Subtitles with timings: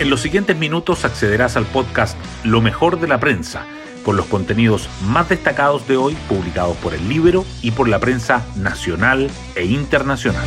[0.00, 3.66] En los siguientes minutos accederás al podcast Lo mejor de la prensa,
[4.04, 8.46] con los contenidos más destacados de hoy publicados por el libro y por la prensa
[8.54, 10.46] nacional e internacional.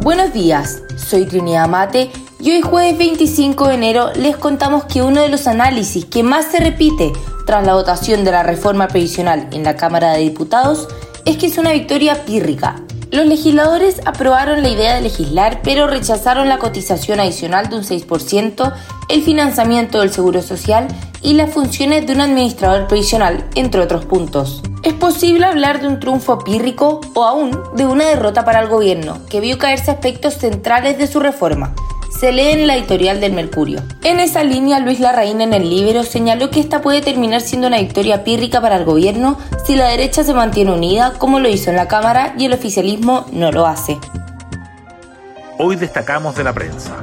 [0.00, 5.20] Buenos días, soy Trinidad Mate y hoy jueves 25 de enero les contamos que uno
[5.20, 7.12] de los análisis que más se repite
[7.44, 10.88] tras la votación de la reforma previsional en la Cámara de Diputados
[11.26, 12.76] es que es una victoria pírrica
[13.12, 18.72] los legisladores aprobaron la idea de legislar, pero rechazaron la cotización adicional de un 6%,
[19.08, 20.88] el financiamiento del Seguro Social
[21.20, 24.62] y las funciones de un administrador previsional, entre otros puntos.
[24.82, 29.18] Es posible hablar de un triunfo pírrico o aún de una derrota para el gobierno,
[29.28, 31.74] que vio caerse aspectos centrales de su reforma,
[32.22, 33.82] se lee en la editorial del Mercurio.
[34.04, 37.78] En esa línea, Luis Larraín en el libro señaló que esta puede terminar siendo una
[37.78, 41.74] victoria pírrica para el gobierno si la derecha se mantiene unida, como lo hizo en
[41.74, 43.98] la Cámara, y el oficialismo no lo hace.
[45.58, 47.02] Hoy destacamos de la prensa.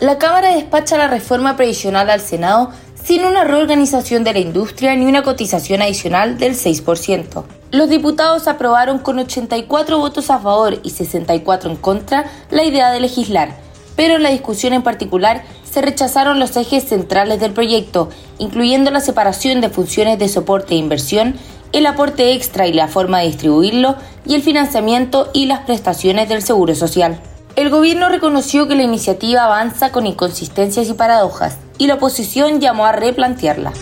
[0.00, 5.06] La Cámara despacha la reforma previsional al Senado sin una reorganización de la industria ni
[5.06, 7.44] una cotización adicional del 6%.
[7.70, 12.98] Los diputados aprobaron con 84 votos a favor y 64 en contra la idea de
[12.98, 13.65] legislar,
[13.96, 19.00] pero en la discusión en particular se rechazaron los ejes centrales del proyecto, incluyendo la
[19.00, 21.34] separación de funciones de soporte e inversión,
[21.72, 26.42] el aporte extra y la forma de distribuirlo, y el financiamiento y las prestaciones del
[26.42, 27.20] Seguro Social.
[27.56, 32.86] El gobierno reconoció que la iniciativa avanza con inconsistencias y paradojas, y la oposición llamó
[32.86, 33.72] a replantearla.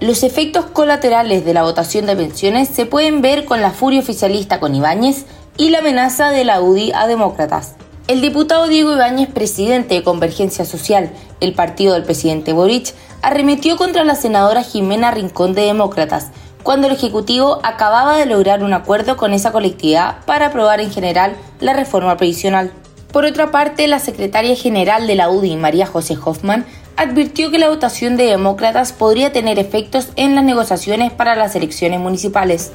[0.00, 4.60] Los efectos colaterales de la votación de pensiones se pueden ver con la furia oficialista
[4.60, 5.24] con Ibáñez
[5.56, 7.76] y la amenaza de la UDI a demócratas.
[8.08, 14.04] El diputado Diego Ibáñez, presidente de Convergencia Social, el partido del presidente Boric, arremetió contra
[14.04, 16.28] la senadora Jimena Rincón de Demócratas,
[16.62, 21.34] cuando el Ejecutivo acababa de lograr un acuerdo con esa colectividad para aprobar en general
[21.58, 22.70] la reforma previsional.
[23.10, 26.64] Por otra parte, la secretaria general de la UDI, María José Hoffman,
[26.96, 31.98] advirtió que la votación de demócratas podría tener efectos en las negociaciones para las elecciones
[31.98, 32.70] municipales.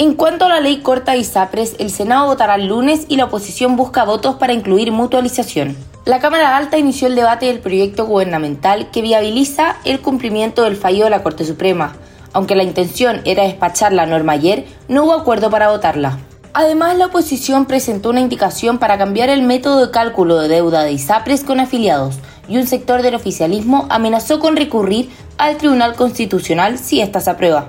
[0.00, 3.26] En cuanto a la ley corta de ISAPRES, el Senado votará el lunes y la
[3.26, 5.76] oposición busca votos para incluir mutualización.
[6.06, 11.04] La Cámara Alta inició el debate del proyecto gubernamental que viabiliza el cumplimiento del fallo
[11.04, 11.96] de la Corte Suprema.
[12.32, 16.16] Aunque la intención era despachar la norma ayer, no hubo acuerdo para votarla.
[16.54, 20.92] Además, la oposición presentó una indicación para cambiar el método de cálculo de deuda de
[20.92, 22.14] ISAPRES con afiliados
[22.48, 27.66] y un sector del oficialismo amenazó con recurrir al Tribunal Constitucional si esta se aprueba.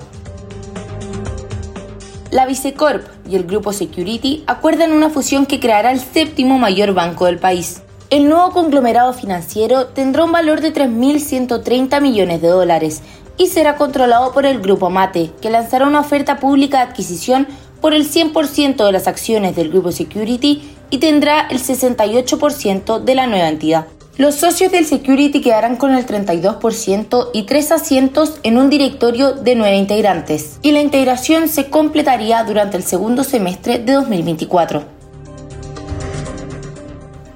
[2.32, 7.26] La Vicecorp y el grupo Security acuerdan una fusión que creará el séptimo mayor banco
[7.26, 7.82] del país.
[8.08, 13.02] El nuevo conglomerado financiero tendrá un valor de 3.130 millones de dólares
[13.36, 17.46] y será controlado por el Grupo Mate, que lanzará una oferta pública de adquisición
[17.82, 23.26] por el 100% de las acciones del Grupo Security y tendrá el 68% de la
[23.26, 23.88] nueva entidad.
[24.18, 29.54] Los socios del Security quedarán con el 32% y tres asientos en un directorio de
[29.54, 34.84] nueve integrantes, y la integración se completaría durante el segundo semestre de 2024.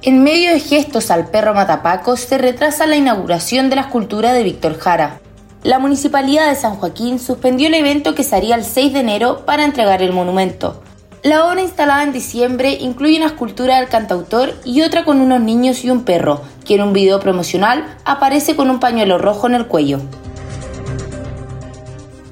[0.03, 4.43] En medio de gestos al perro Matapaco se retrasa la inauguración de la escultura de
[4.43, 5.21] Víctor Jara.
[5.63, 9.47] La Municipalidad de San Joaquín suspendió el evento que se haría el 6 de enero
[9.47, 10.83] para entregar el monumento.
[11.23, 15.83] La obra instalada en diciembre incluye una escultura del cantautor y otra con unos niños
[15.85, 19.67] y un perro, que en un video promocional aparece con un pañuelo rojo en el
[19.67, 20.01] cuello.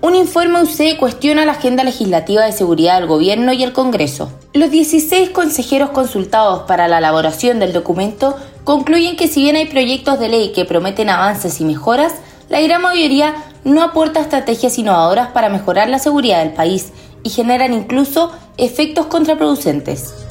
[0.05, 4.31] Un informe UC cuestiona la agenda legislativa de seguridad del gobierno y el Congreso.
[4.53, 10.21] Los 16 consejeros consultados para la elaboración del documento concluyen que si bien hay proyectos
[10.21, 12.13] de ley que prometen avances y mejoras,
[12.51, 13.35] la gran mayoría
[13.65, 20.24] no aporta estrategias innovadoras para mejorar la seguridad del país y generan incluso efectos contraproducentes.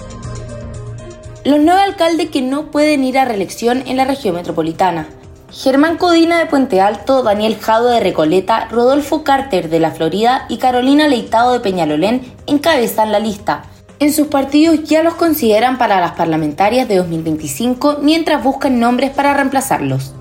[1.45, 5.09] Los nueve alcaldes que no pueden ir a reelección en la región metropolitana.
[5.51, 10.57] Germán Codina de Puente Alto, Daniel Jado de Recoleta, Rodolfo Carter de la Florida y
[10.57, 13.65] Carolina Leitado de Peñalolén encabezan la lista.
[13.99, 19.33] En sus partidos ya los consideran para las parlamentarias de 2025 mientras buscan nombres para
[19.33, 20.13] reemplazarlos.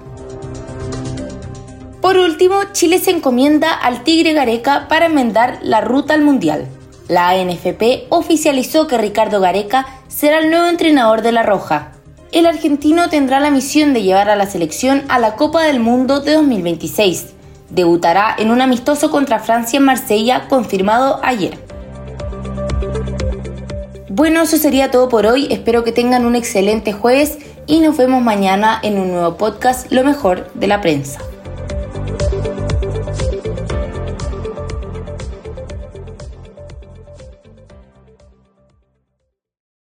[2.00, 6.66] Por último, Chile se encomienda al Tigre Gareca para enmendar la ruta al Mundial.
[7.06, 11.92] La ANFP oficializó que Ricardo Gareca será el nuevo entrenador de La Roja.
[12.32, 16.20] El argentino tendrá la misión de llevar a la selección a la Copa del Mundo
[16.20, 17.32] de 2026.
[17.70, 21.58] Debutará en un amistoso contra Francia en Marsella, confirmado ayer.
[24.10, 25.48] Bueno, eso sería todo por hoy.
[25.50, 30.04] Espero que tengan un excelente jueves y nos vemos mañana en un nuevo podcast, Lo
[30.04, 31.20] mejor de la prensa.